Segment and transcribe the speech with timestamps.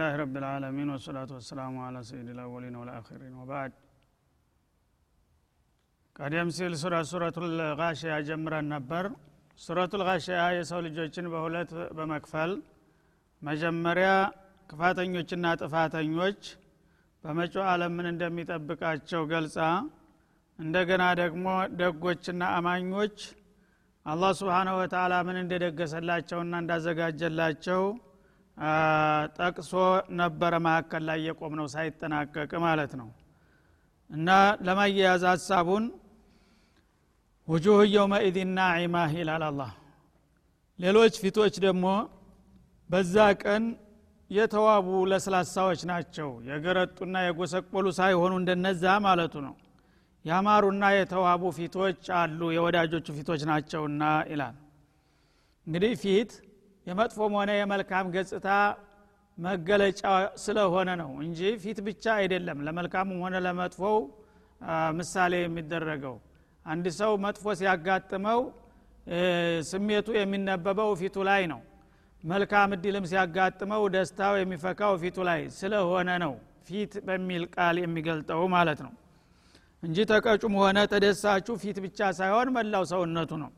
[0.00, 3.72] ልحمዱሊላህ ረብ ልዓለሚን ወሰላቱ ወሰላሙ አላ ሰይድ ልአወሊን ወልአኪሪን ወባዕድ
[6.16, 9.04] ቀደም ሲል ሱራ ሱረቱ ልጋሽያ ጀምረን ነበር
[9.60, 12.52] ሱረቱ ልጋሽያ የሰው ልጆችን በሁለት በመክፈል
[13.42, 14.08] መጀመሪያ
[14.70, 16.40] ክፋተኞችና ጥፋተኞች
[17.24, 19.58] በመጪው ዓለም ምን እንደሚጠብቃቸው ገልጻ
[20.58, 21.46] እንደገና ደግሞ
[21.80, 23.18] ደጎችና አማኞች
[24.06, 27.82] አላህ ስብሓነሁ ወተላ ምን እንደደገሰላቸውና እንዳዘጋጀላቸው
[29.36, 29.72] ጠቅሶ
[30.18, 33.08] ነበረ መካከል ላይ የቆም ነው ሳይጠናቀቅ ማለት ነው።
[34.10, 34.28] እና
[34.66, 35.84] ለማያያዝ ሀሳቡን
[37.48, 39.70] ውጁህ የውመኢድን ናዒማህ ይላል አላህ።
[40.78, 41.86] ሌሎች ፊቶች ደግሞ
[42.90, 43.64] በዛ ቀን
[44.30, 49.54] የተዋቡ ለስላሳዎች ናቸው። የገረጡና የጎሰቆሉ ሳይሆኑ እንደነዛ ማለቱ ነው።
[50.24, 54.56] ያማሩና የተዋቡ ፊቶች አሉ የወዳጆቹ ፊቶች ናቸውና ይላል።
[55.66, 56.30] እንግዲህ ፊት
[56.86, 58.48] የመጥፎም ሆነ የመልካም ገጽታ
[59.38, 60.02] መገለጫ
[60.42, 63.96] ስለሆነ ነው እንጂ ፊት ብቻ አይደለም ለመልካሙም ሆነ ለመጥፎው
[64.98, 66.16] ምሳሌ የሚደረገው።
[66.66, 68.40] አንድ ሰው መጥፎ ሲያጋጥመው
[69.70, 71.60] ስሜቱ የሚነበበው ፊቱ ላይ ነው።
[72.24, 76.32] መልካም እድልም ሲያጋጥመው ደስታው የሚፈካው ፊቱ ላይ ስለሆነ ነው
[76.68, 78.92] ፊት በሚል ቃል የሚገልጠው ማለት ነው።
[79.82, 83.50] እንጂ ተቀጩም ሆነ ተደሳችሁ ፊት ብቻ ሳይሆን መላው ሰውነቱ ነው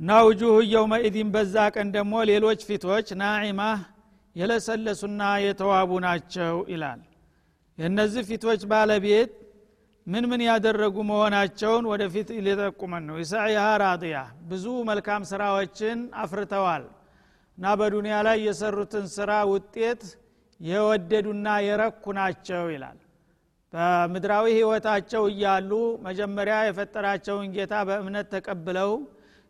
[0.00, 3.80] እና ውጁህ የውመኢዲን በዛ ቀን ደግሞ ሌሎች ፊቶች ናዒማህ
[4.36, 7.00] የለሰለሱና የተዋቡ ናቸው ይላል።
[7.78, 9.32] የእነዚህ ፊቶች ባለቤት
[10.06, 14.16] ምን ምን ያደረጉ መሆናቸውን ወደፊት ሊጠቁመን ነው። ኢሳኢሃ ራድያ
[14.50, 16.84] ብዙ መልካም ስራዎችን አፍርተዋል
[17.58, 20.02] እና በዱንያ ላይ የሰሩትን ስራ ውጤት
[20.60, 22.98] የወደዱና የረኩ ናቸው ይላል።
[23.72, 25.70] በምድራዊ ህይወታቸው እያሉ
[26.04, 28.92] መጀመሪያ የፈጠራቸውን ጌታ በእምነት ተቀብለው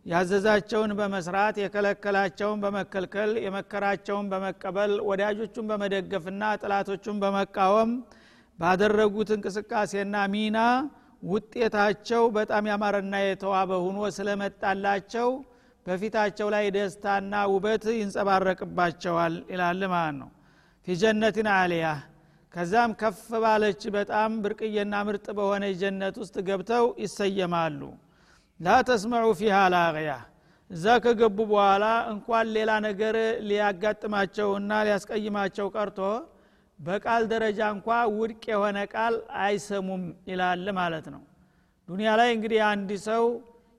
[0.07, 7.93] ያዘዛቸውን በመስራት የከለከላቸውን በመከልከል የመከራቸውን በመቀበል ወዳጆቹን በመደገፍና ጥላቶቹን በመቃወም
[8.59, 10.59] ባደረጉት እንቅስቃሴና ሚና
[11.23, 15.29] ውጤታቸው በጣም ያማረና የተዋበ ሁኖ ስለመጣላቸው
[15.87, 20.31] በፊታቸው ላይ ደስታና ውበት ይንጸባረቅባቸዋል ይላል ማለት ነው።
[20.87, 21.87] ፊጀነትን አሊያ።
[22.55, 27.81] ከዛም ከፍ ባለች በጣም ብርቅዬና ምርጥ በሆነ ጀነት ውስጥ ገብተው ይሰየማሉ
[28.65, 30.11] ላ ተስመዑ ፊሃ ላቅያ።
[30.71, 33.17] እዛ ከገቡ በኋላ እንኳን ሌላ ነገር
[33.49, 35.99] ሊያጋጥማቸውና ሊያስቀይማቸው ቀርቶ
[36.79, 41.23] በቃል ደረጃ እንኳ ውድቅ የሆነ ቃል አይሰሙም ይላል ማለት ነው።
[41.89, 43.25] ዱኒያ ላይ እንግዲህ አንድ ሰው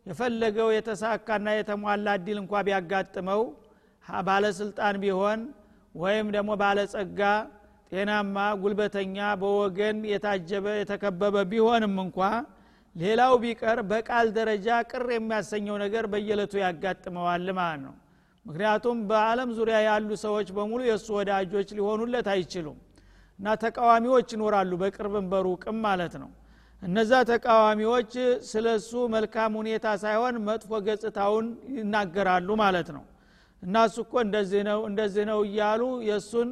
[0.06, 3.42] የፈለገው የተሳካና የተሟላ እድል እንኳ ቢያጋጥመው
[4.28, 5.40] ባለስልጣን ቢሆን
[5.96, 7.22] ወይም ደግሞ ባለጸጋ
[7.92, 12.20] ጤናማ ጉልበተኛ በወገን የታጀበ የተከበበ ቢሆንም እንኳ
[12.96, 17.94] ሌላው ቢቀር በቃል ደረጃ ቅር የሚያሰኘው ነገር በየለቱ ያጋጥመዋል ማለት ነው።
[18.46, 22.78] ምክንያቱም በአለም ዙሪያ ያሉ ሰዎች በሙሉ የእሱ ወዳጆች ሊሆኑለት አይችሉም
[23.40, 26.30] እና ተቃዋሚዎች ይኖራሉ በቅርብም በሩቅም ማለት ነው።
[26.82, 28.14] እነዛ ተቃዋሚዎች
[28.50, 31.46] ስለ እሱ መልካም ሁኔታ ሳይሆን መጥፎ ገጽታውን
[31.78, 33.04] ይናገራሉ ማለት ነው።
[33.64, 36.50] እና እሱ እኮ እንደዚህ ነው እንደዚህ ነው እያሉ የእሱን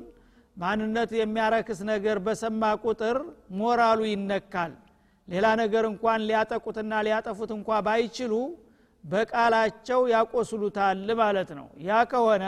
[0.57, 3.17] ማንነት የሚያረክስ ነገር በሰማ ቁጥር
[3.59, 4.73] ሞራሉ ይነካል
[5.27, 8.33] ሌላ ነገር እንኳን ሊያጠቁትና ሊያጠፉት እንኳ ባይችሉ
[9.03, 12.45] በቃላቸው ያቆስሉታል ማለት ነው። ያ ከሆነ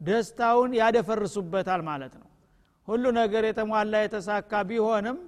[0.00, 2.28] ደስታውን ያደፈርሱበታል ማለት ነው።
[2.88, 5.18] ሁሉ ነገር የተሟላ የተሳካ ቢሆንም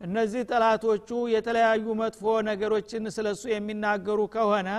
[0.00, 4.70] እነዚህ ጠላቶቹ የተለያዩ መጥፎ ነገሮችን ስለሱ የሚናገሩ ከሆነ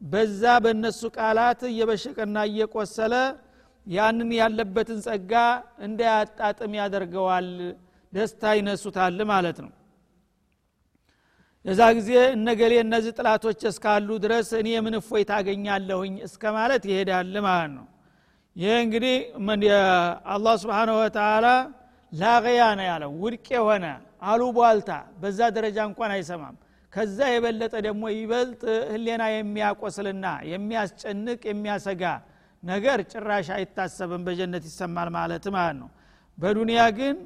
[0.00, 3.14] በዛ በእነሱ ቃላት እየበሸቀና እየቆሰለ
[3.86, 5.32] ያንን ያለበትን ጸጋ
[5.86, 7.48] እንዳያጣጥም ያደርገዋል።
[8.12, 9.70] ደስታ ይነሱታል ማለት ነው
[11.64, 17.72] የዛ ጊዜ እነገሌ እነዚህ ጥላቶች እስካሉ ድረስ እኔ ምን እፎይ ታገኛለሁኝ እስከ ማለት ይሄዳል ማለት
[17.74, 17.86] ነው።
[18.56, 19.16] ይህ እንግዲህ
[20.34, 21.46] አላህ ስብሓንሁ ወተላ
[22.12, 23.84] ላቀያ ነው ያለው ውድቅ የሆነ
[24.30, 24.90] አሉቧልታ
[25.20, 26.56] በዛ ደረጃ እንኳን አይሰማም።
[26.92, 28.62] ከዛ የበለጠ ደግሞ ይበልጥ
[28.92, 32.02] ህሌና የሚያቆስልና የሚያስጨንቅ የሚያሰጋ
[32.62, 35.90] ነገር ጭራሽ አይታሰብም በጀነት ይሰማል ማለት ማለት ነው።
[36.38, 37.16] በዱንያ ግን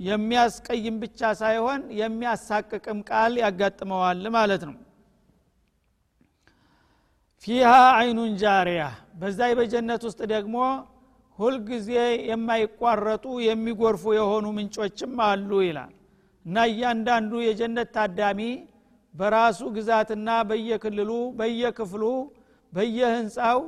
[0.00, 4.76] የሚያስቀይም ብቻ ሳይሆን የሚያሳቅቅም ቃል ያጋጥመዋል ማለት ነው።
[7.44, 8.82] ፊሃ አይኑን ጃሪያ
[9.20, 10.56] በዛ በጀነት ውስጥ ደግሞ
[11.38, 11.90] ሁልጊዜ
[12.28, 15.92] የማይቋረጡ የሚጎርፉ የሆኑ ምንጮችም አሉ ይላል።
[16.44, 18.40] እና እያንዳንዱ የጀነት ታዳሚ
[19.14, 22.04] በራሱ ግዛትና በየክልሉ በየክፍሉ
[22.72, 23.60] በየህንፃው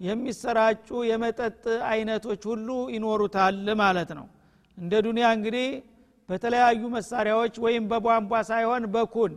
[0.00, 4.26] የሚሰራጩ የመጠጥ አይነቶች ሁሉ ይኖሩታል ማለት ነው
[4.78, 5.68] እንደ ዱንያ እንግዲህ
[6.28, 9.32] በተለያዩ መሳሪያዎች ወይም በቧንቧ ሳይሆን በኩን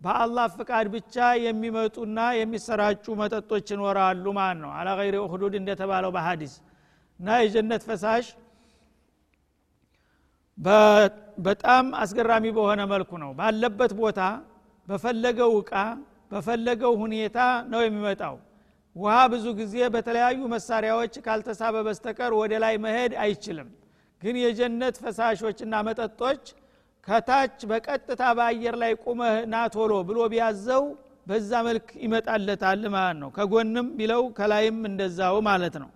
[0.00, 6.54] በአላህ ፍቃድ ብቻ የሚመጡና የሚሰራጩ መጠጦች ይኖራሉ ማለት ነው። አላ ገይሪ ሁዱድ እንደተባለው በሀዲስ
[7.20, 8.26] እና የጀነት ፈሳሽ
[11.38, 14.20] በጣም አስገራሚ በሆነ መልኩ ነው። ባለበት ቦታ
[14.88, 15.72] በፈለገው እቃ
[16.30, 17.38] በፈለገው ሁኔታ
[17.72, 18.36] ነው የሚመጣው።
[18.96, 23.68] ውሃ ብዙ ጊዜ በተለያዩ መሳሪያዎች ካልተሳበ በስተቀር ወደ ላይ መሄድ አይችልም
[24.22, 26.44] ግን የጀነት ፈሳሾችና መጠጦች
[27.08, 30.84] ከታች በቀጥታ በአየር ላይ ቁመህ ናቶሎ ብሎ ቢያዘው
[31.26, 35.90] በዛ መልክ ይመጣለታል ማለት ነው። ከጎንም ቢለው ከላይም እንደዛው ማለት ነው።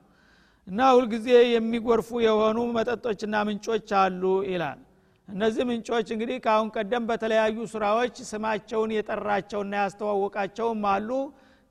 [0.69, 4.81] እና ሁልጊዜ የሚጎርፉ የሆኑ መጠጦችና ምንጮች አሉ ይላል።
[5.29, 11.11] እነዚህ ምንጮች እንግዲህ ከአሁን ቀደም በተለያዩ ስራዎች ስማቸውን የጠራቸውና ያስተዋወቃቸውም አሉ።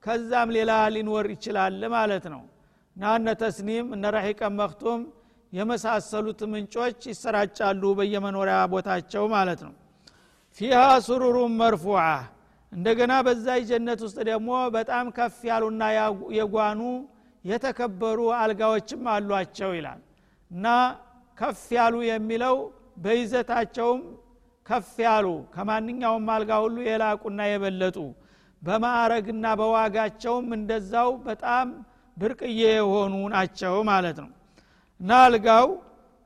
[0.04, 2.42] ከዛም ሌላ ሊኖር ይችላል ማለት ነው።
[2.96, 5.00] እና እነ ተስኒም እነ ረሒቀ መክቱም
[5.52, 9.72] የመሳሰሉት ምንጮች ይሰራጫሉ በየመኖሪያ ቦታቸው ማለት ነው።
[10.58, 10.76] ፊሃ
[11.06, 12.02] ሱሩሩን መርፉዓ
[12.72, 15.82] እንደገና በዛ ጀነት ውስጥ ደግሞ በጣም ከፍ ያሉና
[16.38, 16.80] የጓኑ
[17.44, 20.00] የተከበሩ አልጋዎችም አሏቸው ይላል።
[20.50, 20.66] እና
[21.38, 22.56] ከፍ ያሉ የሚለው
[23.04, 24.00] በይዘታቸውም
[24.66, 27.96] ከፍ ያሉ ከማንኛውም አልጋ ሁሉ የላቁና የበለጡ
[28.62, 31.68] በማዕረግና በዋጋቸውም እንደዛው በጣም
[32.16, 34.30] ብርቅዬ የሆኑ ናቸው ማለት ነው
[35.00, 35.68] እና አልጋው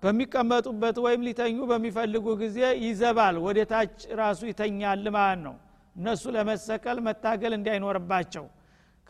[0.02, 5.54] በሚቀመጡበት ወይም ሊተኙ በሚፈልጉ ጊዜ ይዘባል። ወደ ታች ራሱ ይተኛል ማለት ነው።
[5.96, 8.44] እነሱ ለመሰቀል መታገል እንዳይኖርባቸው።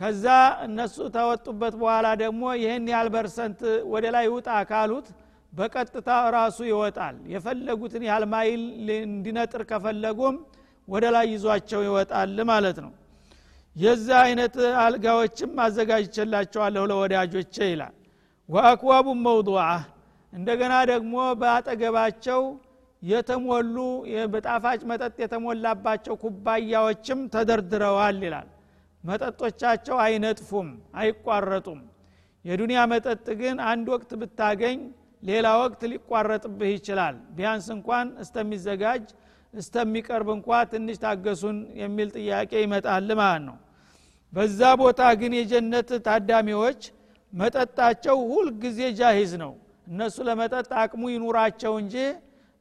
[0.01, 0.25] ከዛ
[0.67, 3.61] እነሱ ተወጡበት በኋላ ደግሞ ይህን ያህል በርሰንት
[3.93, 5.09] ወደ ላይ ውጣ ካሉት
[5.53, 8.63] በቀጥታ ራሱ ይወጣል። የፈለጉትን ያህል ማይል
[9.05, 10.37] እንዲነጥር ከፈለጉም
[10.89, 12.93] ወደ ላይ ይዟቸው ይወጣል ማለት ነው።
[13.77, 17.95] የዛ አይነት አልጋዎችም አዘጋጅቸላቸዋለሁ ለወዳጆቼ ይላል
[18.49, 19.61] ወአክዋቡ መውضዓ
[20.33, 22.41] እንደገና ደግሞ በአጠገባቸው
[23.03, 23.77] የተሞሉ
[24.35, 28.49] በጣፋጭ መጠጥ የተሞላባቸው ኩባያዎችም ተደርድረዋል ይላል።
[29.05, 30.69] መጠጦቻቸው አይነጥፉም
[31.01, 31.81] አይቋረጡም።
[32.45, 34.79] የዱንያ መጠጥ ግን አንድ ወቅት ብታገኝ
[35.23, 39.05] ሌላ ወቅት ሊቋረጥብህ ይችላል። ቢያንስ እንኳን እስተሚዘጋጅ
[39.55, 43.57] እስተሚቀርብ እንኳ ትንሽ ታገሱን የሚል ጥያቄ ይመጣል ማለት ነው።
[44.33, 46.81] በዛ ቦታ ግን የጀነት ታዳሚዎች
[47.35, 49.53] መጠጣቸው ሁልጊዜ ጃሂዝ ነው።
[49.87, 51.97] እነሱ ለመጠጥ አቅሙ ይኑራቸው እንጂ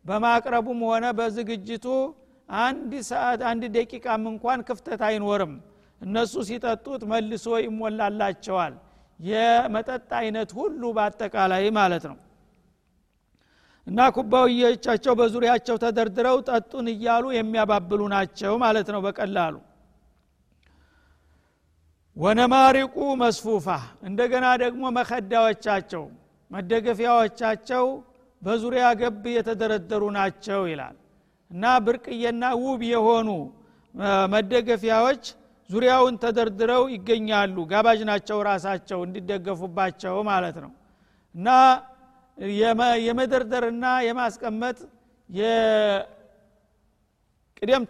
[0.05, 1.85] በማቅረቡም ሆነ በዝግጅቱ
[2.49, 5.53] አንድ ሰዓት አንድ ደቂቃም እንኳን ክፍተት አይኖርም።
[6.01, 8.73] እነሱ ሲጠጡት መልሶ ይሞላላቸዋል።
[9.19, 12.17] የመጠጥ አይነት ሁሉ በአጠቃላይ ማለት ነው።
[13.87, 19.55] እና ኩባያዎቻቸው በዙሪያቸው ተደርድረው ጠጡን እያሉ የሚያባብሉ ናቸው ማለት ነው በቀላሉ
[22.17, 23.67] ወነማሪቁ መስፉፋ
[24.07, 26.03] እንደገና ደግሞ መከዳዎቻቸው
[26.51, 27.85] መደገፊያዎቻቸው
[28.41, 30.95] በዙሪያ ገብ የተደረደሩ ናቸው ይላል።
[31.51, 33.29] እና ብርቅዬና ውብ የሆኑ
[34.33, 35.23] መደገፊያዎች
[35.69, 40.71] ዙሪያውን ተደርድረው ይገኛሉ። ጋባዥ ናቸው ራሳቸው እንዲደገፉባቸው ማለት ነው።
[41.35, 41.47] እና
[43.05, 44.77] የመደርደርና የማስቀመጥ
[45.29, 46.13] የቅደም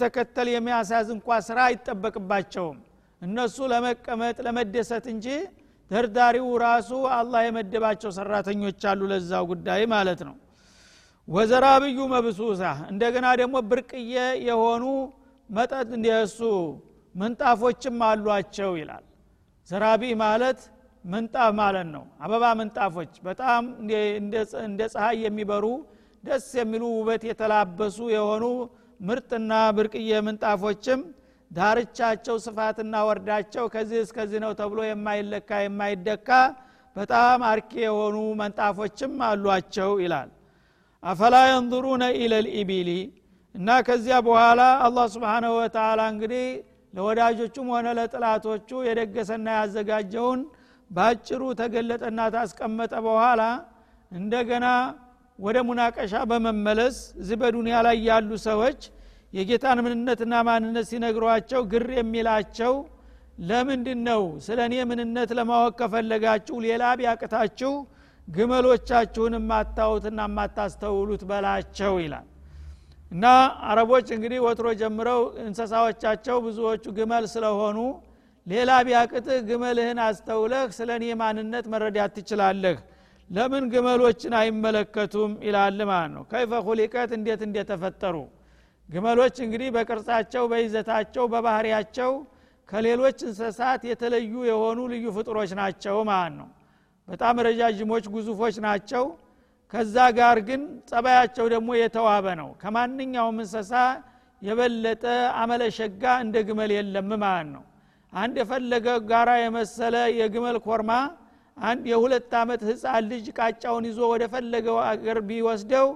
[0.02, 2.80] ተከተል የሚያሳዝ እንኳ ስራ አይጠበቅባቸውም
[3.24, 5.28] እነሱ ለመቀመጥ ለመደሰት እንጂ
[5.92, 10.36] ደርዳሪው ራሱ አላህ የመደባቸው ሰራተኞች አሉ ለዛው ጉዳይ ማለት ነው።
[11.28, 12.62] ወዘራብዩ መብሱሳ
[12.92, 14.14] እንደገና ደግሞ ብርቅዬ
[14.48, 14.86] የሆኑ
[15.50, 16.40] መጠጥ እንደሱ
[17.16, 19.04] ምንጣፎችም አሏቸው ይላል።
[19.68, 20.60] ዘራቢ ማለት
[21.06, 23.64] ምንጣፍ ማለት ነው። አበባ ምንጣፎች በጣም
[24.66, 25.66] እንደ ፀሐይ የሚበሩ
[26.24, 28.44] ደስ የሚሉ ውበት የተላበሱ የሆኑ
[29.00, 31.00] ምርጥና ብርቅዬ ምንጣፎችም
[31.54, 36.30] ዳርቻቸው ስፋትና ወርዳቸው ከዚህ እስከዚህ ነው ተብሎ የማይለካ የማይደካ
[36.96, 40.30] በጣም አርኪ የሆኑ መንጣፎችም አሏቸው ይላል።
[41.04, 42.90] አፈላ የንظሩነ ኢለልኢቢሊ
[43.56, 46.46] እና ከዚያ በኋላ አላህ ስብሓንሁ ወተላ እንግዲህ
[46.94, 50.42] ለወዳጆቹም ሆነ ለጥላቶቹ የደገሰና ያዘጋጀውን
[50.92, 53.42] በአጭሩ ተገለጠና ታስቀመጠ በኋላ
[54.12, 54.66] እንደገና
[55.40, 58.82] ወደ ሙናቀሻ በመመለስ እዚህ በዱንያ ላይ ያሉ ሰዎች
[59.34, 62.74] የጌታን ምንነትና ማንነት ሲነግሯቸው ግር የሚላቸው
[63.44, 67.72] ለምንድን ነው ስለ እኔ ምንነት ለማወቅ ከፈለጋችሁ ሌላ ቢያቅታችሁ
[68.28, 72.28] ግመሎቻችሁን የማታውትና የማታስተውሉት በላቸው ይላል።
[73.12, 73.26] እና
[73.70, 77.80] አረቦች እንግዲህ ወትሮ ጀምረው እንስሳዎቻቸው ብዙዎቹ ግመል ስለሆኑ
[78.48, 82.78] ሌላ ቢያቅትህ ግመልህን አስተውለህ ስለ እኔ ማንነት መረዳት ትችላለህ።
[83.30, 85.32] ለምን ግመሎችን አይመለከቱም?
[85.48, 88.16] ይላል ማለት ነው። ከይፈ ሁሊቀት እንዴት እንደተፈጠሩ
[88.94, 92.12] ግመሎች እንግዲህ በቅርጻቸው በይዘታቸው በባህሪያቸው
[92.70, 96.50] ከሌሎች እንስሳት የተለዩ የሆኑ ልዩ ፍጡሮች ናቸው ማለት ነው።
[97.08, 99.04] በጣም ረጃጅሞች ግዙፎች ናቸው።
[99.74, 103.72] ከዛ ጋር ግን ጸባያቸው ደግሞ የተዋበ ነው። ከማንኛውም እንስሳ
[104.42, 105.04] የበለጠ
[105.42, 107.64] አመለሸጋ እንደ ግመል የለም ማለት ነው።
[108.14, 110.92] አንድ የፈለገ ጋራ የመሰለ የግመል ኮርማ
[111.58, 115.88] አንድ የሁለት ዓመት ህፃን ልጅ ቃጫውን ይዞ ወደ ፈለገው አገር ቢወስደው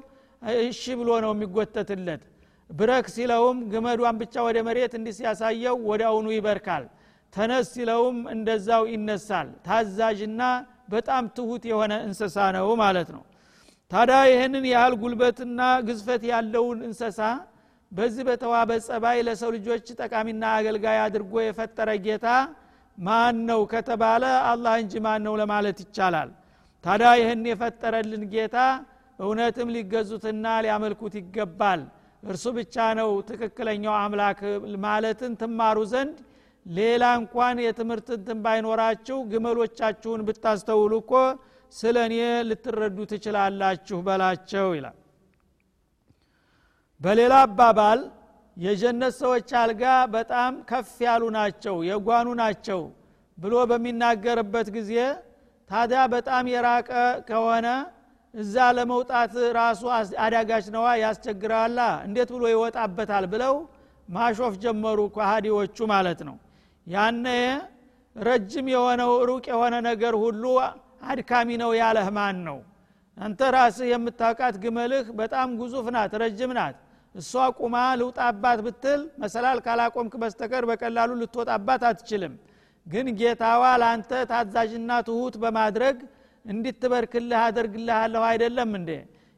[0.63, 2.23] እሺ ብሎ ነው የሚጎተትለት
[2.69, 6.83] ብረክ ሲለውም ግመዷን ብቻ ወደ መሬት እንዲህ ሲያሳየው ወደ ይበርካል።
[7.33, 10.41] ተነስ ሲለውም እንደዛው ይነሳል። ታዛዥና
[10.89, 13.23] በጣም ትሁት የሆነ እንስሳ ነው ማለት ነው።
[13.91, 17.19] ታዲያ ይህንን ያህል ጉልበትና ግዝፈት ያለውን እንስሳ
[17.91, 22.27] በዚህ በተዋበ ጸባይ ለሰው ልጆች ጠቃሚና አገልጋይ አድርጎ የፈጠረ ጌታ
[22.97, 26.29] ማን ነው ከተባለ አላህ እንጂ ማን ነው ለማለት ይቻላል።
[26.85, 28.57] ታዲያ ይህን የፈጠረልን ጌታ
[29.19, 31.81] እውነትም ሊገዙትና ሊያመልኩት ይገባል
[32.23, 34.39] እርሱ ብቻ ነው ትክክለኛው አምላክ
[34.85, 36.17] ማለትን ትማሩ ዘንድ።
[36.65, 41.13] ሌላ እንኳን የትምህርት እንትን ባይኖራችሁ ግመሎቻችሁን ብታስተውሉ እኮ
[41.73, 42.15] ስለ እኔ
[42.49, 44.97] ልትረዱ ትችላላችሁ በላቸው ይላል።
[47.01, 47.99] በሌላ አባባል
[48.57, 49.83] የጀነት ሰዎች አልጋ
[50.13, 52.79] በጣም ከፍ ያሉ ናቸው የጓኑ ናቸው
[53.37, 54.93] ብሎ በሚናገርበት ጊዜ
[55.69, 56.89] ታዲያ በጣም የራቀ
[57.27, 57.67] ከሆነ
[58.37, 59.81] እዛ ለመውጣት ራሱ
[60.23, 63.55] አዳጋች ነዋ ያስቸግራላ እንዴት ብሎ ይወጣበታል ብለው
[64.07, 66.35] ማሾፍ ጀመሩ ከሃዲዎቹ ማለት ነው።
[66.87, 67.25] ያነ
[68.15, 70.43] ረጅም የሆነው ሩቅ የሆነ ነገር ሁሉ
[71.09, 72.57] አድካሚ ነው ያለህ ማን ነው?
[73.17, 76.75] አንተ ራስህ የምታውቃት ግመልህ በጣም ጉዙፍ ናት ረጅም ናት።
[77.15, 82.33] እሷ ቁማ ልውጣባት ብትል መሰላል ካላቆምክ በስተቀር በቀላሉ ልትወጣባት አትችልም።
[82.87, 85.97] ግን ጌታዋ ለአንተ ታዛዥና ትሁት በማድረግ
[86.47, 88.91] እንድትበርክልህ አደርግልሃለሁ አይደለም እንዴ?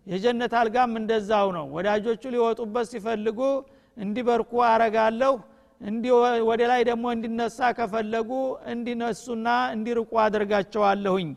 [0.08, 3.39] የጀነት አልጋም እንደዛው ነው። ወዳጆቹ ሊወጡበት ሲፈልጉ
[3.98, 5.34] እንዲበርኩ አረጋለሁ።
[6.50, 8.32] ወደ ላይ ደግሞ እንዲነሳ ከፈለጉ
[8.74, 11.30] እንዲነሱና እንዲርቁ አደርጋቸዋለሁኝ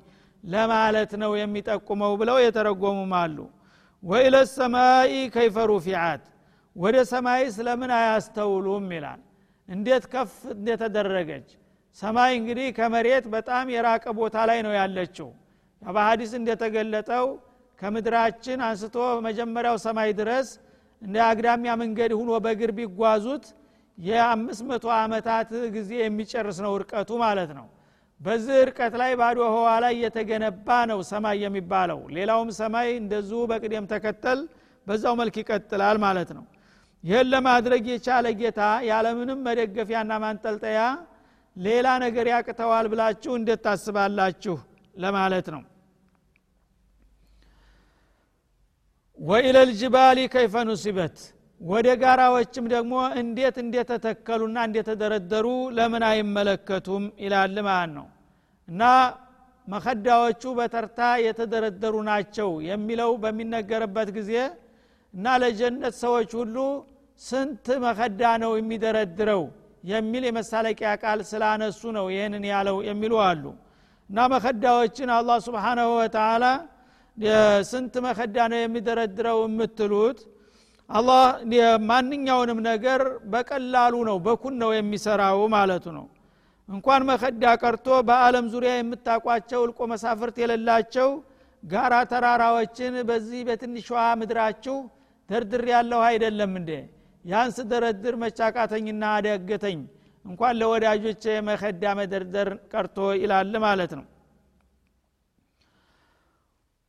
[0.45, 3.37] ለማለት ነው የሚጠቁመው ብለው የተረጎሙም አሉ።
[4.03, 6.23] ወኢለ ሰማይ ከይፈ ሩፊዓት
[6.77, 9.21] ወደ ሰማይ ስለምን አያስተውሉም ይላል።
[9.69, 11.49] እንዴት ከፍ እንደተደረገች!
[11.99, 15.29] ሰማይ እንግዲህ ከመሬት በጣም የራቀ ቦታ ላይ ነው ያለችው
[15.83, 17.27] በሀዲስ እንደተገለጠው
[17.79, 18.97] ከምድራችን አንስቶ
[19.27, 20.49] መጀመሪያው ሰማይ ድረስ
[21.03, 23.45] እንደ አግዳሚያ መንገድ ሁኖ በእግር ቢጓዙት
[23.99, 27.67] የአምስት መቶ ዓመታት ጊዜ የሚጨርስ ነው እርቀቱ ማለት ነው።
[28.21, 34.41] በዚህ እርቀት ላይ ባዶ ህዋ ላይ የተገነባ ነው ሰማይ የሚባለው። ሌላውም ሰማይ እንደዚሁ በቅደም ተከተል
[34.87, 36.45] በዛው መልክ ይቀጥላል ማለት ነው።
[37.05, 38.61] ይህን ለማድረግ የቻለ ጌታ
[38.91, 40.81] ያለምንም መደገፊያና ማንጠልጠያ
[41.57, 44.57] ሌላ ነገር ያቅተዋል ብላችሁ እንዴት ታስባላችሁ?
[44.95, 45.63] ለማለት ነው
[49.23, 51.17] ወኢለልጅባሊ ከይፈ ኑሲበት።
[51.61, 58.07] ወደ ጋራዎችም ደግሞ እንዴት እንደተተከሉና እንደተደረደሩ ለምን አይመለከቱም ይላል ማለት ነው።
[58.69, 58.83] እና
[59.69, 64.33] መከዳዎቹ በተርታ የተደረደሩ ናቸው የሚለው በሚነገርበት ጊዜ
[65.15, 66.57] እና ለጀነት ሰዎች ሁሉ
[67.21, 69.43] ስንት መከዳ ነው የሚደረድረው
[69.85, 73.45] የሚል የመሳለቂያ ቃል ስላነሱ ነው ይህንን ያለው የሚሉ አሉ።
[74.11, 76.45] እና መከዳዎችን አላህ ስብሓናሁ ወተላ
[77.71, 80.19] ስንት መከዳ ነው የሚደረድረው የምትሉት?
[80.91, 81.23] አላህ
[81.89, 83.01] ማንኛውንም ነገር
[83.33, 86.07] በቀላሉ ነው በኩን ነው የሚሰራው ማለቱ ነው።
[86.69, 91.09] እንኳን መከዳ ቀርቶ በአለም ዙሪያ የምታቋቸው እልቆ መሳፍርት የሌላቸው
[91.63, 93.89] ጋራ ተራራዎችን በዚህ በትንሿ
[94.21, 94.77] ምድራችሁ
[95.31, 96.71] ደርድር ያለሁ አይደለም እንዴ?
[97.25, 99.81] ያንስ ደረድር መቻቃተኝና አደገተኝ።
[100.25, 104.05] እንኳን ለወዳጆች መከዳ መደርደር ቀርቶ ይላል ማለት ነው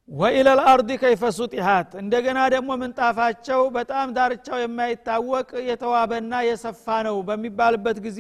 [0.10, 8.20] ወኢለ ልአርድ ከይፈ ሱጢሃት እንደገና ደግሞ ምንጣፋቸው በጣም ዳርቻው የማይታወቅ የተዋበና የሰፋ ነው በሚባልበት ጊዜ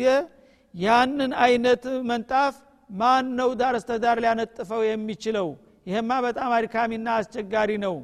[0.73, 2.53] ያንን አይነት መንጣፍ
[2.89, 5.47] ማን ነው ዳር እስተዳር ሊያነጥፈው የሚችለው?
[5.87, 7.95] ይሄማ በጣም አድካሚና አስቸጋሪ ነው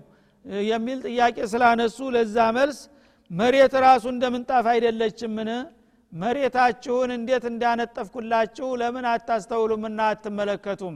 [0.69, 2.79] የሚል ጥያቄ ስላነሱ ለዛ መልስ
[3.31, 5.49] መሬት ራሱ እንደ ምንጣፍ አይደለችምን?
[6.13, 10.95] መሬታችሁን እንዴት እንዳነጠፍኩላችሁ ለምን አታስተውሉምና አትመለከቱም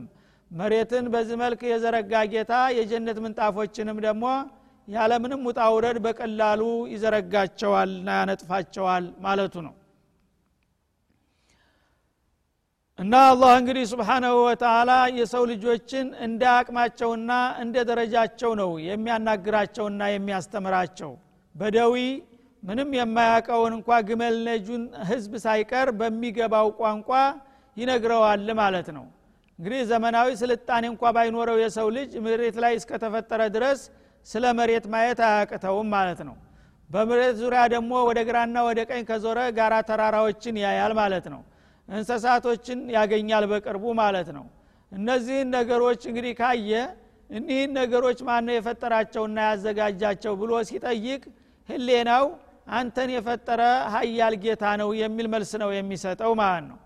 [0.53, 4.25] መሬትን በዚህ መልክ የዘረጋ ጌታ የጀነት ምንጣፎችንም ደግሞ
[4.87, 6.61] ያለምንም ውጣ ውረድ በቀላሉ
[6.93, 9.73] ይዘረጋቸዋልና ያነጥፋቸዋል ማለቱ ነው።
[12.99, 17.31] እና አላህ እንግዲህ ስብሓናሁ ወተላ የሰው ልጆችን እንደ አቅማቸውና
[17.63, 21.11] እንደ ደረጃቸው ነው የሚያናግራቸውና የሚያስተምራቸው።
[21.55, 21.95] በደዊ
[22.63, 27.09] ምንም የማያውቀውን እንኳ ግመል ነጁን ህዝብ ሳይቀር በሚገባው ቋንቋ
[27.77, 29.05] ይነግረዋል ማለት ነው
[29.59, 33.79] እንግዲህ ዘመናዊ ስልጣኔ እንኳ ባይኖረው የሰው ልጅ መሬት ላይ እስከተፈጠረ ድረስ
[34.27, 36.35] ስለ መሬት ማየት አያቅተውም ማለት ነው።
[36.89, 41.41] በመሬት ዙሪያ ደግሞ ወደ ግራና ወደ ቀኝ ከዞረ ጋራ ተራራዎችን ያያል ማለት ነው።
[41.89, 44.45] እንስሳቶችን ያገኛል በቅርቡ ማለት ነው።
[44.91, 46.71] እነዚህን ነገሮች እንግዲህ ካየ
[47.29, 51.21] እኒህን ነገሮች ማነው የፈጠራቸውና ያዘጋጃቸው ብሎ ሲጠይቅ
[51.69, 52.25] ህሌናው
[52.73, 53.61] አንተን የፈጠረ
[53.93, 56.77] ሀያል ጌታ ነው የሚል መልስ ነው የሚሰጠው ማለት ነው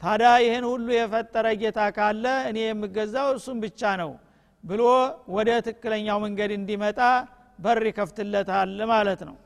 [0.00, 4.10] ታዲያ ይህን ሁሉ የፈጠረ ጌታ ካለ እኔ የምገዛው እሱም ብቻ ነው
[4.64, 4.82] ብሎ
[5.36, 7.00] ወደ ትክክለኛው መንገድ እንዲመጣ
[7.58, 9.36] በር ይከፍትለታል ማለት ነው።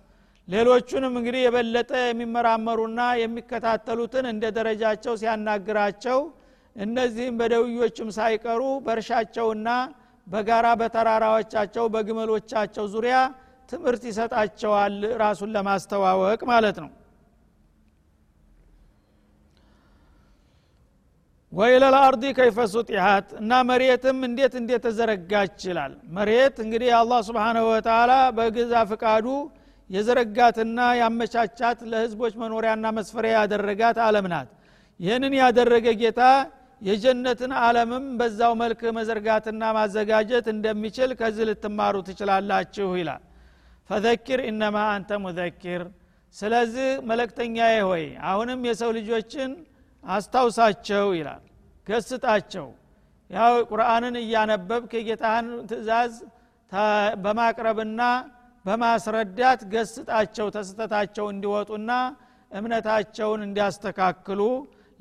[0.49, 6.19] ሌሎቹንም እንግዲህ የበለጠ የሚመራመሩና የሚከታተሉትን እንደ ደረጃቸው ሲያናግራቸው
[6.77, 9.69] እነዚህም በደውዮችም ሳይቀሩ በእርሻቸውና
[10.27, 13.17] በጋራ በተራራዎቻቸው በግመሎቻቸው ዙሪያ
[13.69, 16.91] ትምህርት ይሰጣቸዋል ራሱን ለማስተዋወቅ ማለት ነው
[21.53, 28.13] ወኢለል አርዲ ከይፈ ሱጢሐት እና መሬትም እንዴት እንዴት ተዘረጋች ይላል። መሬት እንግዲህ አላህ ስብሓንሁ ወተላ
[28.37, 29.27] በግዛ ፍቃዱ
[29.91, 34.49] የዘረጋትና ያመቻቻት ለህዝቦች መኖሪያና መስፈሪያ ያደረጋት አለም ናት።
[35.01, 36.21] ይህንን ያደረገ ጌታ
[36.83, 43.23] የጀነትን አለምም በዛው መልክ መዘርጋትና ማዘጋጀት እንደሚችል ከዚህ ልትማሩ ትችላላችሁ ይላል።
[43.91, 45.83] ፈዘኪር ኢነማ አንተ ሙዘኪር።
[46.35, 49.51] ስለዚህ መለክተኛዬ ሆይ አሁንም የሰው ልጆችን
[50.05, 51.43] አስታውሳቸው ይላል።
[51.87, 52.67] ገስጣቸው።
[53.31, 56.13] ያው ቁርአንን እያነበብክ የጌታህን ትእዛዝ
[57.23, 58.03] በማቅረብና
[58.65, 61.91] በማስረዳት ገስጣቸው ተስተታቸው እንዲወጡና
[62.51, 64.41] እምነታቸውን እንዲያስተካክሉ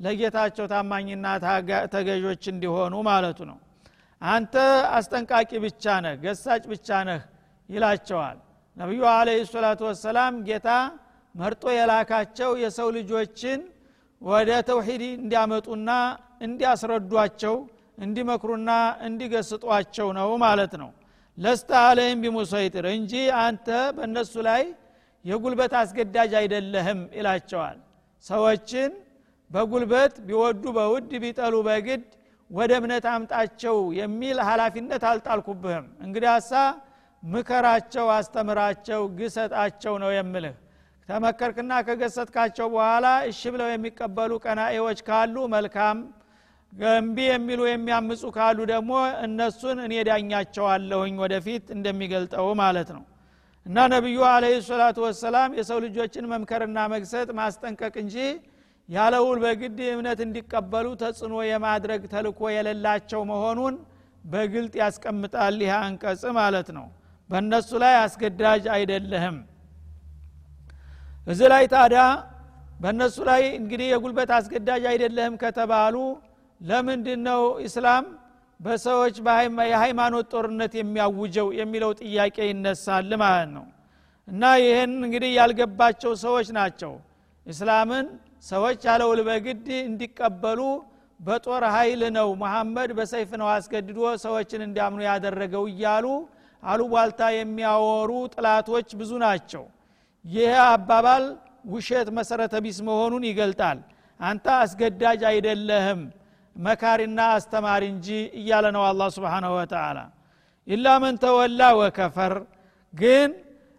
[0.00, 1.26] ለጌታቸው ታማኝና
[1.94, 3.58] ተገዦች እንዲሆኑ ማለቱ ነው።
[4.22, 4.54] አንተ
[4.92, 7.20] አስጠንቃቂ ብቻ ነህ ገሳጭ ብቻ ነህ
[7.68, 8.38] ይላቸዋል።
[8.76, 10.68] ነቢዩ አለህ ሰላቱ ወሰላም ጌታ
[11.34, 13.60] መርጦ የላካቸው የሰው ልጆችን
[14.22, 15.90] ወደ ተውሂድ እንዲያመጡና
[16.42, 17.54] እንዲያስረዷቸው
[17.98, 18.70] እንዲመክሩና
[19.06, 20.90] እንዲገስጧቸው ነው ማለት ነው።
[21.38, 24.62] ለስተ አለህም ቢሙሰይጥር እንጂ አንተ በእነሱ ላይ
[25.24, 27.78] የጉልበት አስገዳጅ አይደለህም ይላቸዋል።
[28.24, 28.90] ሰዎችን
[29.50, 32.04] በጉልበት ቢወዱ በውድ ቢጠሉ በግድ
[32.50, 36.30] ወደ እምነት አምጣቸው የሚል ሀላፊነት አልጣልኩብህም። እንግዲህ
[37.22, 40.56] ምከራቸው አስተምራቸው ግሰጣቸው ነው የምልህ
[41.08, 45.98] ተመከርክና ከገሰጥካቸው በኋላ እሺ ብለው የሚቀበሉ ቀናኤዎች ካሉ መልካም።
[46.72, 48.92] ገንቢ የሚሉ የሚያምፁ ካሉ ደግሞ
[49.26, 53.04] እነሱን እኔ ዳኛቸዋለሁኝ ወደፊት እንደሚገልጠው ማለት ነው።
[53.66, 58.16] እና ነቢዩ አለህ ሰላቱ ወሰላም የሰው ልጆችን መምከርና መግሰጥ ማስጠንቀቅ እንጂ
[58.88, 63.74] ያለውል በግድ እምነት እንዲቀበሉ ተጽዕኖ የማድረግ ተልኮ የሌላቸው መሆኑን
[64.24, 66.86] በግልጥ ያስቀምጣል ይህ አንቀጽ ማለት ነው።
[67.30, 69.36] በእነሱ ላይ አስገዳጅ አይደለህም
[71.28, 72.02] እዚህ ላይ ታዲያ
[72.80, 75.96] በእነሱ ላይ እንግዲህ የጉልበት አስገዳጅ አይደለህም ከተባሉ
[76.60, 78.04] ለምንድን ነው ኢስላም
[78.60, 79.16] በሰዎች
[79.66, 83.66] የሃይማኖት ጦርነት የሚያውጀው የሚለው ጥያቄ ይነሳል ማለት ነው።
[84.28, 86.92] እና ይህን እንግዲህ ያልገባቸው ሰዎች ናቸው።
[87.46, 88.06] እስላምን
[88.44, 90.60] ሰዎች ያለውል በግድ እንዲቀበሉ
[91.20, 96.06] በጦር ኃይል ነው መሐመድ በሰይፍ ነው አስገድዶ ሰዎችን እንዲያምኑ ያደረገው እያሉ
[96.62, 99.64] አሉቧልታ የሚያወሩ ጥላቶች ብዙ ናቸው
[100.24, 101.24] ይህ አባባል
[101.72, 103.78] ውሸት መሰረተ ቢስ መሆኑን ይገልጣል።
[104.20, 106.00] አንተ አስገዳጅ አይደለህም
[106.56, 108.08] መካሪና አስተማሪ እንጂ
[108.40, 109.98] እያለ ነው አላ ስብንሁ ወተላ
[110.68, 112.34] ኢላ መን ተወላ ወከፈር።
[112.94, 113.30] ግን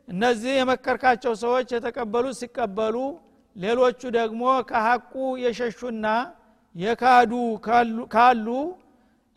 [0.07, 2.95] እነዚህ የመከርካቸው ሰዎች የተቀበሉ ሲቀበሉ
[3.55, 6.05] ሌሎቹ ደግሞ ከሐቁ የሸሹና
[6.75, 7.31] የካዱ
[8.13, 8.47] ካሉ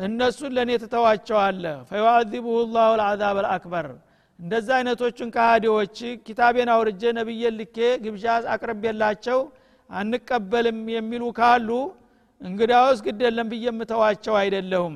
[0.00, 3.86] እነሱን ለእኔ ትተዋቸዋለህ። ፈዩአዚቡሁ ላሁ ልአዛብ አልአክበር
[4.42, 8.24] እንደዛ አይነቶቹን ከሃዲዎች ኪታቤን አውርጄ ነብዬን ልኬ ግብዣ
[8.54, 9.40] አቅርቤላቸው
[9.90, 11.68] አንቀበልም የሚሉ ካሉ
[12.40, 14.94] እንግዳውስ ግድ ብዬ የምተዋቸው አይደለሁም።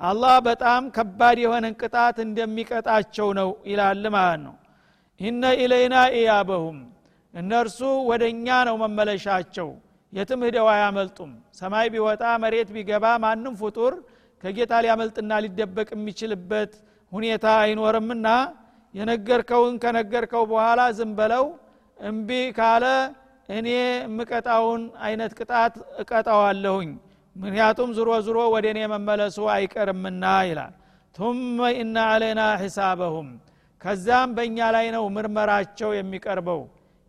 [0.00, 4.54] አላህ በጣም ከባድ የሆነን ቅጣት እንደሚቀጣቸው ነው ይላል ማለት ነው።
[5.20, 6.78] ኢነ ኢለይና ኢያበሁም
[7.34, 7.78] እነርሱ
[8.10, 9.68] ወደ እኛ ነው መመለሻቸው።
[10.12, 13.94] የትም ሂደው አያመልጡም። ሰማይ ቢወጣ መሬት ቢገባ ማንም ፍጡር
[14.42, 16.72] ከጌታ ሊያመልጥና ሊደበቅ የሚችልበት
[17.12, 18.28] ሁኔታ አይኖርምና
[18.96, 21.44] የነገርከውን ከነገርከው በኋላ ዝም በለው።
[21.98, 22.28] እምቢ
[22.58, 22.84] ካለ
[23.48, 26.90] እኔ የምቀጣውን አይነት ቅጣት እቀጣዋለሁኝ።
[27.36, 30.72] ምክንያቱም ዝሮ ዝሮ ወደ እኔ መመለሱ አይቀርምና ይላል።
[31.14, 33.28] ቱመ ኢና አለና ሒሳበሁም
[33.82, 36.60] ከዛም በእኛ ላይ ነው ምርመራቸው የሚቀርበው።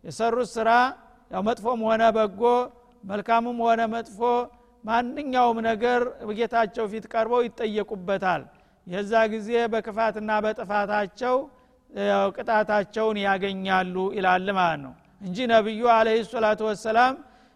[0.04, 0.70] የሰሩት ስራ
[1.30, 2.42] ያው መጥፎም ሆነ በጎ
[3.04, 4.18] መልካምም ሆነ መጥፎ
[4.84, 8.42] ማንኛውም ነገር በጌታቸው ፊት ቀርበው ይጠየቁበታል።
[8.86, 11.36] የዛ ጊዜ በክፋትና በጥፋታቸው
[12.36, 17.14] ቅጣታቸውን ያገኛሉ ይላል ማለት ነው። እንጂ ነቢዩ አለህ ሰላቱ ወሰላም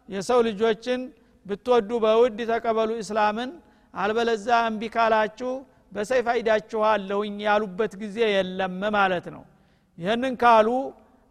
[0.09, 1.01] የሰው ልጆችን
[1.47, 3.51] ብትወዱ በውድ ተቀበሉ እስላምን
[3.95, 5.53] አልበለዛ እምቢ ካላችሁ
[5.92, 9.42] በሰይፍ አይዳችኋለሁኝ ያሉበት ጊዜ የለም ማለት ነው።
[9.99, 10.68] ይህንን ካሉ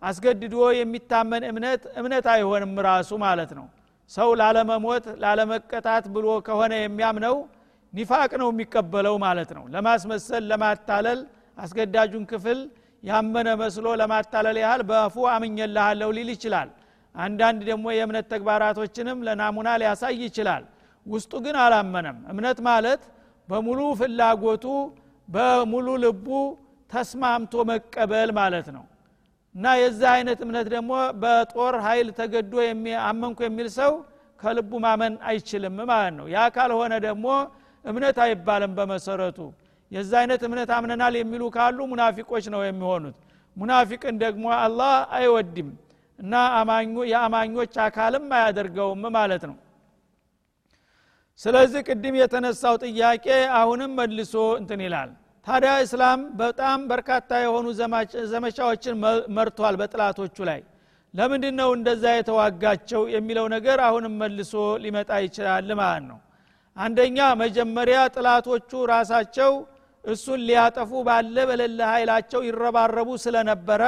[0.01, 3.65] አስገድዶ የሚታመን እምነት እምነት አይሆንም ራሱ ማለት ነው።
[4.11, 7.35] ሰው ላለመሞት ላለመቀጣት ብሎ ከሆነ የሚያምነው
[7.93, 11.19] ኒፋቅ ነው የሚቀበለው ማለት ነው። ለማስመሰል ለማታለል
[11.57, 12.59] አስገዳጁን ክፍል
[13.03, 16.69] ያመነ መስሎ ለማታለል ያህል በአፉ አምኘልሃለሁ ሊል ይችላል።
[17.15, 20.63] አንዳንድ ደግሞ የእምነት ተግባራቶችንም ለናሙና ሊያሳይ ይችላል።
[21.05, 23.01] ውስጡ ግን አላመነም። እምነት ማለት
[23.49, 24.65] በሙሉ ፍላጎቱ
[25.27, 26.27] በሙሉ ልቡ
[26.89, 28.85] ተስማምቶ መቀበል ማለት ነው።
[29.55, 32.53] እና የዛ አይነት እምነት ደግሞ በጦር ኃይል ተገዶ
[33.05, 33.91] አመንኩ የሚል ሰው
[34.39, 37.25] ከልቡ ማመን አይችልም ማለት ነው። ያ ካልሆነ ደግሞ
[37.85, 39.39] እምነት አይባልም በመሰረቱ
[39.91, 43.17] የዛ አይነት እምነት አምነናል የሚሉ ካሉ ሙናፊቆች ነው የሚሆኑት።
[43.57, 45.69] ሙናፊቅን ደግሞ አላህ አይወድም
[46.19, 46.33] እና
[47.11, 49.57] የአማኞች አካልም አያደርገውም ማለት ነው።
[51.41, 53.25] ስለዚህ ቅድም የተነሳው ጥያቄ
[53.59, 55.11] አሁንም መልሶ እንትን ይላል።
[55.47, 57.67] ታዲያ እስላም በጣም በርካታ የሆኑ
[58.33, 58.95] ዘመቻዎችን
[59.37, 60.59] መርቷል በጥላቶቹ ላይ።
[61.13, 66.19] ለምንድን ነው እንደዛ የተዋጋቸው የሚለው ነገር አሁንም መልሶ ሊመጣ ይችላል ማለት ነው።
[66.77, 69.51] አንደኛ መጀመሪያ ጥላቶቹ ራሳቸው
[70.05, 73.83] እሱን ሊያጠፉ ባለ በሌለ ኃይላቸው ይረባረቡ ስለነበረ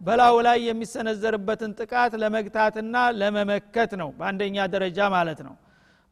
[0.00, 5.54] በላው ላይ የሚሰነዘርበትን ጥቃት ለመግታትና ለመመከት ነው። በአንደኛ ደረጃ ማለት ነው።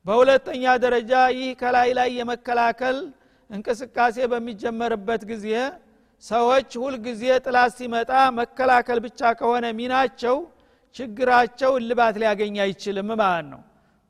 [0.07, 2.97] በሁለተኛ ደረጃ ይህ ከላይ ላይ የመከላከል
[3.51, 5.49] እንቅስቃሴ በሚጀመርበት ጊዜ
[6.23, 10.37] ሰዎች ሁልጊዜ ጥላት ሲመጣ መከላከል ብቻ ከሆነ ሚናቸው
[10.95, 13.61] ችግራቸው እልባት ሊያገኝ አይችልም ማለት ነው።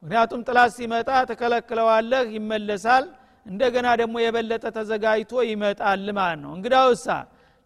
[0.03, 3.05] ምክንያቱም ጥላት ሲመጣ ተከለክለዋለህ ይመለሳል
[3.47, 7.07] እንደገና ደግሞ የበለጠ ተዘጋጅቶ ይመጣል ማለት ነው። እንግዳውሳ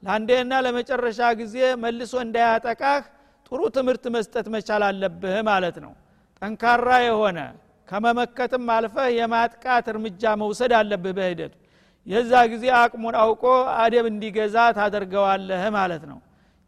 [0.02, 3.04] ለአንዴና ለመጨረሻ ጊዜ መልሶ እንዳያጠቃህ
[3.48, 5.92] ጥሩ ትምህርት መስጠት መቻል አለብህ ማለት ነው።
[6.42, 7.38] ጠንካራ የሆነ
[7.88, 11.54] ከመመከትም አልፈህ የማጥቃት እርምጃ መውሰድ አለብህ በሂደቱ።
[12.06, 13.44] የዛ ጊዜ አቅሙን አውቆ
[13.82, 16.18] አደብ እንዲገዛ ታደርገዋለህ ማለት ነው።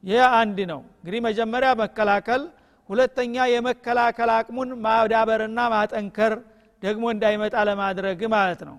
[0.02, 2.42] ይህ አንድ ነው። እንግዲህ መጀመሪያ መከላከል
[2.88, 6.34] ሁለተኛ የመከላከል አቅሙን ማዳበርና ማጠንከር
[6.82, 8.76] ደግሞ እንዳይመጣ ለማድረግ ማለት ነው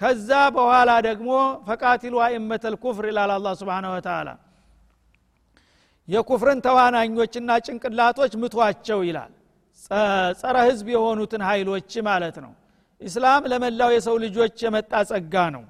[0.00, 1.30] ከዛ በኋላ ደግሞ
[1.66, 4.28] ፈቃቲሉ አይመተል ኩፍር ይላል አላ ስብን ወተላ
[6.08, 9.32] የኩፍርን ተዋናኞችና ጭንቅላቶች ምቷቸው ይላል።
[10.40, 12.52] ጸረ ህዝብ የሆኑትን ኃይሎች ማለት ነው።
[13.00, 15.62] ኢስላም ለመላው የሰው ልጆች የመጣ ጸጋ ነው።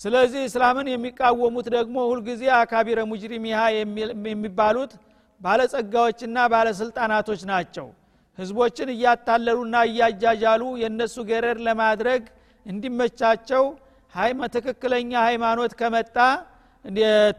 [0.00, 3.60] ስለዚህ እስላምን የሚቃወሙት ደግሞ ሁልጊዜ አካቢረ ሙጅሪሚሃ
[4.26, 4.92] የሚባሉት
[5.40, 7.86] ባለጸጋዎችና ባለስልጣናቶች ናቸው።
[8.38, 12.22] ህዝቦችን እያታለሉና እያጃጃሉ የእነሱ ገረድ ለማድረግ
[12.66, 13.64] እንዲመቻቸው
[14.54, 16.16] ትክክለኛ ሃይማኖት ከመጣ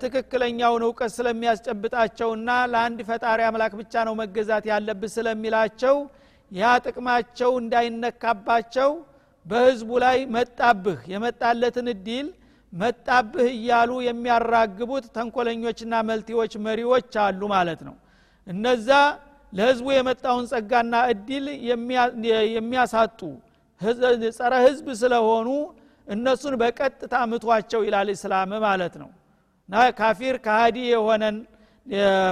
[0.01, 5.95] ትክክለኛውን እውቀት ስለሚያስጨብጣቸውና ለአንድ ፈጣሪ አምላክ ብቻ ነው መገዛት ያለብህ ስለሚላቸው
[6.51, 8.89] ያ ጥቅማቸው እንዳይነካባቸው
[9.45, 12.27] በህዝቡ ላይ መጣብህ የመጣለትን እድል
[12.73, 17.95] መጣብህ እያሉ የሚያራግቡት ተንኮለኞችና መልቲዎች መሪዎች አሉ ማለት ነው።
[18.47, 18.89] እነዛ
[19.53, 21.45] ለህዝቡ የመጣውን ጸጋና እድል
[22.55, 23.19] የሚያሳጡ
[24.37, 25.47] ጸረ ህዝብ ስለሆኑ
[26.07, 29.09] እነሱን በቀጥታ ምቷቸው ይላል እስላም ማለት ነው።
[29.69, 31.37] እና ካፊር ከሃዲ የሆነን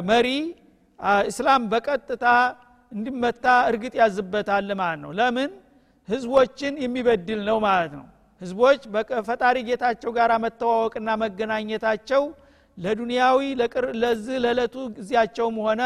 [0.09, 0.27] መሪ
[1.27, 2.25] እስላም በቀጥታ
[2.91, 5.49] እንዲመታ እርግጥ ያዝበታል ማለት ነው። ለምን?
[6.09, 8.05] ህዝቦችን የሚበድል ነው ማለት ነው።
[8.41, 8.81] ህዝቦች
[9.27, 12.23] ፈጣሪ ጌታቸው ጋር መተዋወቅና መገናኘታቸው
[12.77, 13.39] ለዱንያዊ
[14.01, 15.81] ለዚህ ለዕለቱ ጊዜያቸውም ሆነ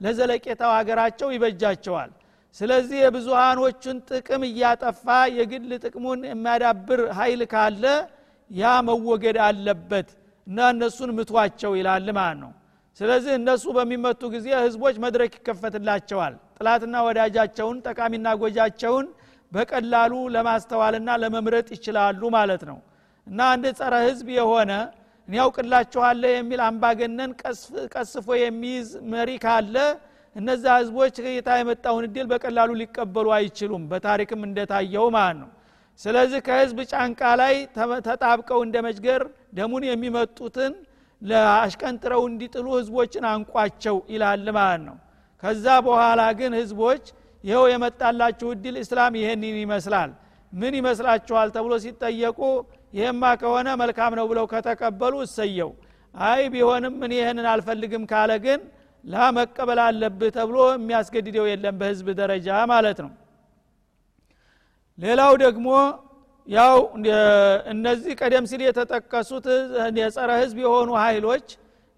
[0.00, 2.10] ለዘለቄታው ሀገራቸው ይበጃቸዋል
[2.56, 5.04] ስለዚህ የብዙሃኖቹን ጥቅም እያጠፋ
[5.38, 7.84] የግል ጥቅሙን የሚያዳብር ኃይል ካለ
[8.50, 10.08] ያ መወገድ አለበት
[10.46, 12.52] እና እነሱን ምቷቸው ይላል ማለት ነው።
[13.00, 19.06] ስለዚህ እነሱ በሚመቱ ጊዜ ህዝቦች መድረክ ይከፈትላቸዋል። ጥላትና ወዳጃቸውን ጠቃሚና ጎጃቸውን
[19.52, 22.78] በቀላሉ ለማስተዋልና ለመምረጥ ይችላሉ ማለት ነው።
[23.26, 24.72] እና አንድ ጸረ ህዝብ የሆነ
[25.28, 27.30] እኔ ያውቅላችኋለሁ የሚል አምባገነን
[27.94, 29.76] ቀስፎ የሚይዝ መሪ ካለ
[30.36, 35.50] እነዛ ህዝቦች ጌታ የመጣውን እድል በቀላሉ ሊቀበሉ አይችሉም። በታሪክም እንደታየው ማለት ነው።
[36.00, 37.54] ስለዚህ ከህዝብ ጫንቃ ላይ
[38.06, 39.22] ተጣብቀው እንደ መጅገር
[39.58, 40.72] ደሙን የሚመጡትን
[41.22, 44.96] ለአሽቀንጥረው እንዲጥሉ ህዝቦችን አንቋቸው ይላል ማለት ነው።
[45.42, 47.04] ከዛ በኋላ ግን ህዝቦች
[47.44, 50.10] ይኸው የመጣላችሁ እድል እስላም ይህንን ይመስላል።
[50.52, 52.40] ምን ይመስላችኋል ተብሎ ሲጠየቁ
[52.92, 55.70] ይህማ ከሆነ መልካም ነው ብለው ከተቀበሉ እሰየው።
[56.14, 58.60] አይ ቢሆንም እኔ ይህንን አልፈልግም ካለ ግን
[59.04, 63.10] ላመቀበል አለብህ ተብሎ የሚያስገድደው የለም በህዝብ ደረጃ ማለት ነው።
[64.98, 65.68] ሌላው ደግሞ
[66.48, 66.76] ያው
[67.72, 69.46] እነዚህ ቀደም ሲል የተጠቀሱት
[69.98, 71.46] የጸረ ህዝብ የሆኑ ኃይሎች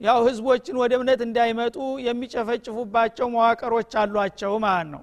[0.01, 5.03] ያው ህዝቦችን ወደ እምነት እንዳይመጡ የሚጨፈጭፉባቸው መዋቅሮች አሏቸው ማለት ነው።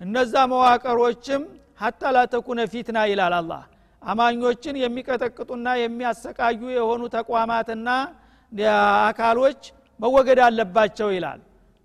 [0.00, 1.42] እነዛ መዋቅሮችም
[1.82, 3.62] ሀታ ላተኩነ ፊትና ይላል አላህ።
[4.02, 7.88] አማኞችን የሚቀጠቅጡና የሚያሰቃዩ የሆኑ ተቋማትና
[9.08, 9.60] አካሎች
[10.02, 11.40] መወገድ አለባቸው ይላል።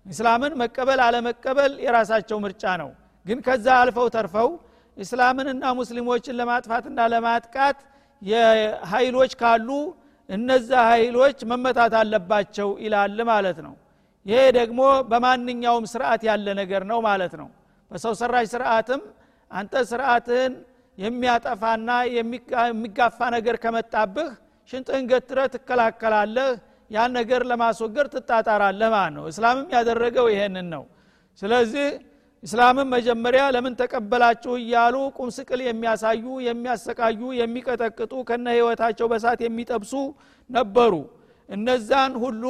[0.06, 2.90] እስላምን መቀበል አለመቀበል የራሳቸው ምርጫ ነው።
[3.26, 4.48] ግን ከዛ አልፈው ተርፈው
[4.96, 7.78] እስላምንና ሙስሊሞችን ለማጥፋትና ለማጥቃት
[8.22, 9.68] የኃይሎች ካሉ
[10.28, 13.74] እነዛ ኃይሎች መመታት አለባቸው ይላል ማለት ነው።
[14.26, 17.48] ይሄ ደግሞ በማንኛውም ስርዓት ያለ ነገር ነው ማለት ነው።
[17.90, 19.02] በሰው ሰራሽ ስርዓትም
[19.50, 20.54] አንተ ስርዓትህን
[20.98, 24.30] የሚያጠፋና የሚጋፋ ነገር ከመጣብህ
[24.70, 26.48] ሽንጥህን ገትረ ትከላከላለህ
[26.90, 30.84] ያን ነገር ለማስወገድ ትጣጣራለህ ማለት ነው። እስላምም ያደረገው ይሄንን ነው።
[31.38, 31.86] ስለዚህ
[32.42, 39.92] እስላምም መጀመሪያ ለምን ተቀበላችሁ እያሉ ቁም ስቅል የሚያሳዩ የሚያሰቃዩ የሚቀጠቅጡ ከነ ህይወታቸው በሳት የሚጠብሱ
[40.50, 40.92] ነበሩ።
[41.48, 42.44] እነዛን ሁሉ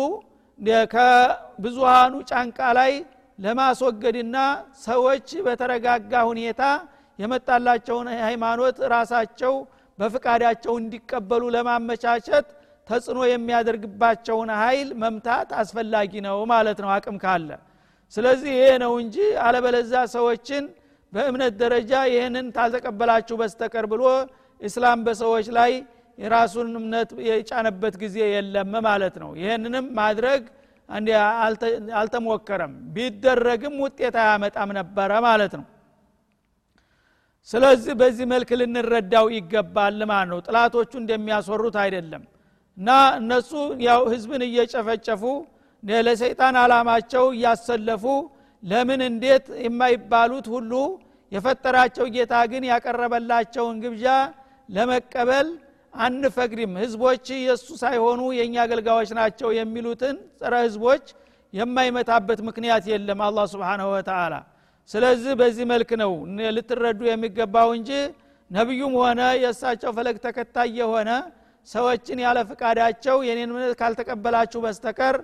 [0.93, 2.93] ከብዙሃኑ ጫንቃ ላይ
[3.39, 4.37] ለማስወገድና
[4.85, 6.63] ሰዎች በተረጋጋ ሁኔታ
[7.19, 9.55] የመጣላቸውን ሃይማኖት ራሳቸው
[9.99, 12.47] በፍቃዳቸው እንዲቀበሉ ለማመቻቸት
[12.89, 17.51] ተጽዕኖ የሚያደርግባቸውን ኃይል መምታት አስፈላጊ ነው ማለት ነው አቅም ካለ።
[18.13, 20.65] ስለዚህ ይሄ ነው እንጂ አለበለዛ ሰዎችን
[21.13, 24.03] በእምነት ደረጃ ይህንን ታልተቀበላችሁ በስተቀር ብሎ
[24.61, 25.73] እስላም በሰዎች ላይ
[26.19, 30.43] የራሱን እምነት የጫነበት ጊዜ የለም ማለት ነው። ይህንንም ማድረግ
[32.01, 35.67] አልተሞከረም። ቢደረግም ውጤት አያመጣም ነበረ ማለት ነው።
[37.49, 42.25] ስለዚህ በዚህ መልክ ልንረዳው ይገባል ማለት ነው። ጥላቶቹ እንደሚያስወሩት አይደለም
[42.79, 42.89] እና
[43.19, 43.51] እነሱ
[43.87, 45.23] ያው ህዝብን እየጨፈጨፉ
[46.03, 48.05] ለሰይጣን አላማቸው እያሰለፉ
[48.63, 50.73] ለምን እንዴት የማይባሉት ሁሉ
[51.33, 54.07] የፈጠራቸው ጌታ ግን ያቀረበላቸውን ግብዣ
[54.69, 55.49] ለመቀበል
[55.95, 61.05] አንፈቅድም። ህዝቦች የእሱ ሳይሆኑ የእኛ አገልጋዮች ናቸው የሚሉትን ጸረ ህዝቦች
[61.53, 64.35] የማይመታበት ምክንያት የለም አላ ስብንሁ ወተላ
[64.91, 66.13] ስለዚህ በዚህ መልክ ነው
[66.57, 67.91] ልትረዱ የሚገባው እንጂ
[68.51, 71.11] ነቢዩም ሆነ የእሳቸው ፈለግ ተከታይ የሆነ
[71.68, 75.18] ሰዎችን ያለ ፍቃዳቸው የኔን እምነት ካልተቀበላችሁ በስተቀር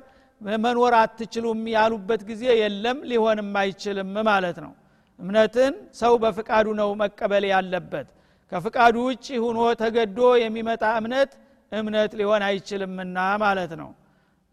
[0.65, 4.71] መኖር አትችሉም ያሉበት ጊዜ የለም ሊሆንም አይችልም ማለት ነው
[5.19, 8.07] እምነትን ሰው በፍቃዱ ነው መቀበል ያለበት
[8.51, 11.31] ከፍቃዱ ውጭ ሁኖ ተገዶ የሚመጣ እምነት
[11.71, 13.91] እምነት ሊሆን አይችልምና ማለት ነው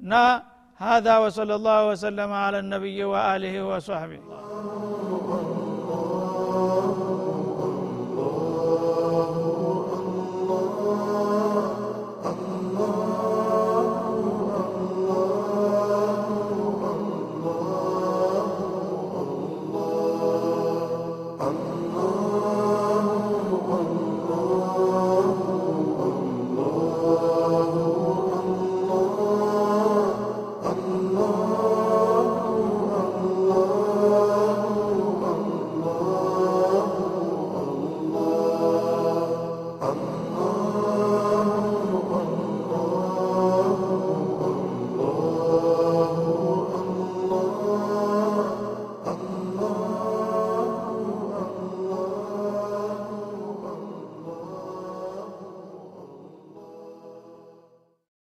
[0.01, 0.15] እና
[0.81, 4.21] هذا وصلى الله وسلم على النبي وآله وصحبه